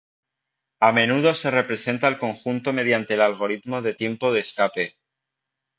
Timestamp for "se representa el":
1.35-2.17